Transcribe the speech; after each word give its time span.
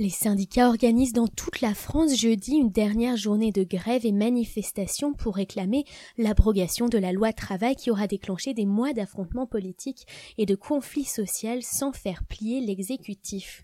Les 0.00 0.10
syndicats 0.10 0.68
organisent 0.68 1.12
dans 1.12 1.26
toute 1.26 1.60
la 1.60 1.74
France 1.74 2.16
jeudi 2.16 2.54
une 2.54 2.70
dernière 2.70 3.16
journée 3.16 3.50
de 3.50 3.64
grève 3.64 4.06
et 4.06 4.12
manifestation 4.12 5.12
pour 5.12 5.34
réclamer 5.34 5.84
l'abrogation 6.16 6.86
de 6.88 6.98
la 6.98 7.10
loi 7.10 7.32
travail 7.32 7.74
qui 7.74 7.90
aura 7.90 8.06
déclenché 8.06 8.54
des 8.54 8.64
mois 8.64 8.92
d'affrontements 8.92 9.48
politiques 9.48 10.06
et 10.38 10.46
de 10.46 10.54
conflits 10.54 11.02
sociaux 11.02 11.60
sans 11.62 11.92
faire 11.92 12.22
plier 12.28 12.60
l'exécutif. 12.60 13.62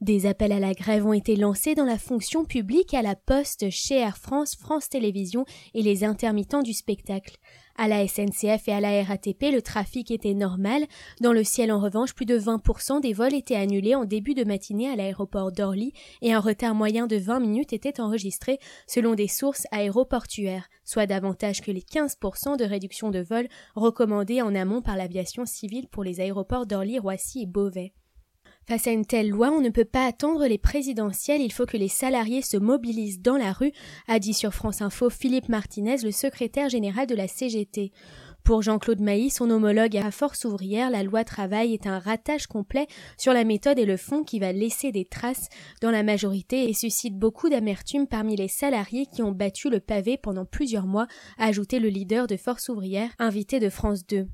Des 0.00 0.26
appels 0.26 0.52
à 0.52 0.60
la 0.60 0.74
grève 0.74 1.04
ont 1.04 1.12
été 1.12 1.34
lancés 1.34 1.74
dans 1.74 1.84
la 1.84 1.98
fonction 1.98 2.44
publique, 2.44 2.94
à 2.94 3.02
la 3.02 3.16
Poste, 3.16 3.68
chez 3.70 3.96
Air 3.96 4.16
France, 4.16 4.54
France 4.54 4.88
Télévisions 4.88 5.44
et 5.74 5.82
les 5.82 6.04
intermittents 6.04 6.62
du 6.62 6.72
spectacle. 6.72 7.36
À 7.74 7.88
la 7.88 8.06
SNCF 8.06 8.68
et 8.68 8.72
à 8.72 8.80
la 8.80 9.02
RATP, 9.02 9.50
le 9.52 9.60
trafic 9.60 10.12
était 10.12 10.34
normal. 10.34 10.84
Dans 11.20 11.32
le 11.32 11.42
ciel, 11.42 11.72
en 11.72 11.80
revanche, 11.80 12.14
plus 12.14 12.26
de 12.26 12.38
20% 12.38 13.00
des 13.00 13.12
vols 13.12 13.34
étaient 13.34 13.56
annulés 13.56 13.96
en 13.96 14.04
début 14.04 14.34
de 14.34 14.44
matinée 14.44 14.88
à 14.88 14.94
l'aéroport 14.94 15.50
d'Orly 15.50 15.92
et 16.22 16.32
un 16.32 16.40
retard 16.40 16.76
moyen 16.76 17.08
de 17.08 17.16
20 17.16 17.40
minutes 17.40 17.72
était 17.72 18.00
enregistré 18.00 18.60
selon 18.86 19.16
des 19.16 19.28
sources 19.28 19.66
aéroportuaires, 19.72 20.68
soit 20.84 21.06
davantage 21.06 21.60
que 21.60 21.72
les 21.72 21.82
15% 21.82 22.56
de 22.56 22.64
réduction 22.64 23.10
de 23.10 23.20
vols 23.20 23.48
recommandés 23.74 24.42
en 24.42 24.54
amont 24.54 24.80
par 24.80 24.96
l'aviation 24.96 25.44
civile 25.44 25.88
pour 25.88 26.04
les 26.04 26.20
aéroports 26.20 26.66
d'Orly, 26.66 27.00
Roissy 27.00 27.42
et 27.42 27.46
Beauvais. 27.46 27.94
Face 28.68 28.86
à 28.86 28.90
une 28.90 29.06
telle 29.06 29.30
loi, 29.30 29.50
on 29.50 29.62
ne 29.62 29.70
peut 29.70 29.86
pas 29.86 30.04
attendre 30.04 30.46
les 30.46 30.58
présidentielles, 30.58 31.40
il 31.40 31.54
faut 31.54 31.64
que 31.64 31.78
les 31.78 31.88
salariés 31.88 32.42
se 32.42 32.58
mobilisent 32.58 33.22
dans 33.22 33.38
la 33.38 33.54
rue, 33.54 33.72
a 34.08 34.18
dit 34.18 34.34
sur 34.34 34.52
France 34.52 34.82
Info 34.82 35.08
Philippe 35.08 35.48
Martinez, 35.48 35.96
le 36.04 36.10
secrétaire 36.10 36.68
général 36.68 37.06
de 37.06 37.14
la 37.14 37.28
CGT. 37.28 37.92
Pour 38.44 38.60
Jean-Claude 38.60 39.00
Mailly, 39.00 39.30
son 39.30 39.48
homologue 39.48 39.96
à 39.96 40.10
Force 40.10 40.44
ouvrière, 40.44 40.90
la 40.90 41.02
loi 41.02 41.24
travail 41.24 41.72
est 41.72 41.86
un 41.86 41.98
ratage 41.98 42.46
complet 42.46 42.86
sur 43.16 43.32
la 43.32 43.44
méthode 43.44 43.78
et 43.78 43.86
le 43.86 43.96
fond 43.96 44.22
qui 44.22 44.38
va 44.38 44.52
laisser 44.52 44.92
des 44.92 45.06
traces 45.06 45.48
dans 45.80 45.90
la 45.90 46.02
majorité 46.02 46.68
et 46.68 46.74
suscite 46.74 47.16
beaucoup 47.16 47.48
d'amertume 47.48 48.06
parmi 48.06 48.36
les 48.36 48.48
salariés 48.48 49.06
qui 49.06 49.22
ont 49.22 49.32
battu 49.32 49.70
le 49.70 49.80
pavé 49.80 50.18
pendant 50.18 50.44
plusieurs 50.44 50.86
mois, 50.86 51.06
a 51.38 51.46
ajouté 51.46 51.78
le 51.78 51.88
leader 51.88 52.26
de 52.26 52.36
Force 52.36 52.68
ouvrière, 52.68 53.12
invité 53.18 53.60
de 53.60 53.70
France 53.70 54.06
2. 54.06 54.28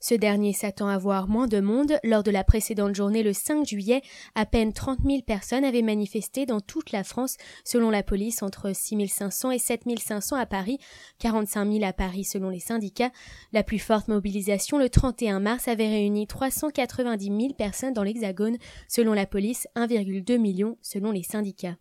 Ce 0.00 0.14
dernier 0.14 0.52
s'attend 0.52 0.88
à 0.88 0.96
voir 0.96 1.28
moins 1.28 1.48
de 1.48 1.60
monde. 1.60 1.98
Lors 2.04 2.22
de 2.22 2.30
la 2.30 2.44
précédente 2.44 2.94
journée, 2.94 3.22
le 3.22 3.32
5 3.32 3.66
juillet, 3.66 4.02
à 4.34 4.46
peine 4.46 4.72
30 4.72 5.00
000 5.04 5.22
personnes 5.22 5.64
avaient 5.64 5.82
manifesté 5.82 6.46
dans 6.46 6.60
toute 6.60 6.92
la 6.92 7.02
France, 7.02 7.36
selon 7.64 7.90
la 7.90 8.04
police, 8.04 8.42
entre 8.42 8.72
6 8.72 9.08
500 9.08 9.50
et 9.50 9.58
7 9.58 9.82
500 9.98 10.36
à 10.36 10.46
Paris, 10.46 10.78
45 11.18 11.72
000 11.72 11.84
à 11.84 11.92
Paris 11.92 12.24
selon 12.24 12.48
les 12.48 12.60
syndicats. 12.60 13.10
La 13.52 13.64
plus 13.64 13.80
forte 13.80 14.08
mobilisation, 14.08 14.78
le 14.78 14.88
31 14.88 15.40
mars, 15.40 15.66
avait 15.66 15.88
réuni 15.88 16.26
390 16.26 17.26
000 17.26 17.54
personnes 17.54 17.92
dans 17.92 18.04
l'Hexagone, 18.04 18.56
selon 18.86 19.14
la 19.14 19.26
police, 19.26 19.66
1,2 19.74 20.38
million 20.38 20.76
selon 20.80 21.10
les 21.10 21.24
syndicats. 21.24 21.76